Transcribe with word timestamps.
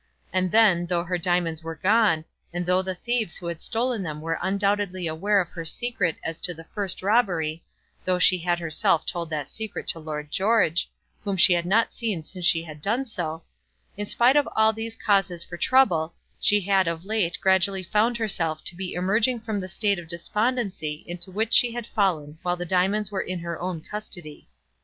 And 0.33 0.51
then, 0.51 0.87
though 0.87 1.03
her 1.03 1.19
diamonds 1.19 1.61
were 1.63 1.75
gone, 1.75 2.25
and 2.51 2.65
though 2.65 2.81
the 2.81 2.95
thieves 2.95 3.37
who 3.37 3.45
had 3.45 3.61
stolen 3.61 4.01
them 4.01 4.19
were 4.19 4.39
undoubtedly 4.41 5.05
aware 5.05 5.39
of 5.39 5.51
her 5.51 5.63
secret 5.63 6.15
as 6.23 6.41
to 6.41 6.55
the 6.55 6.63
first 6.63 7.03
robbery, 7.03 7.63
though 8.03 8.17
she 8.17 8.39
had 8.39 8.57
herself 8.57 9.05
told 9.05 9.29
that 9.29 9.47
secret 9.47 9.85
to 9.89 9.99
Lord 9.99 10.31
George, 10.31 10.89
whom 11.23 11.37
she 11.37 11.53
had 11.53 11.67
not 11.67 11.93
seen 11.93 12.23
since 12.23 12.47
she 12.47 12.63
had 12.63 12.81
done 12.81 13.05
so, 13.05 13.43
in 13.95 14.07
spite 14.07 14.35
of 14.35 14.49
all 14.55 14.73
these 14.73 14.95
causes 14.95 15.43
for 15.43 15.55
trouble, 15.55 16.15
she 16.39 16.61
had 16.61 16.87
of 16.87 17.05
late 17.05 17.37
gradually 17.39 17.83
found 17.83 18.17
herself 18.17 18.63
to 18.63 18.75
be 18.75 18.95
emerging 18.95 19.41
from 19.41 19.59
the 19.59 19.67
state 19.67 19.99
of 19.99 20.07
despondency 20.09 21.03
into 21.05 21.29
which 21.29 21.53
she 21.53 21.73
had 21.73 21.85
fallen 21.85 22.39
while 22.41 22.57
the 22.57 22.65
diamonds 22.65 23.11
were 23.11 23.21
in 23.21 23.37
her 23.41 23.61
own 23.61 23.79
custody. 23.81 24.49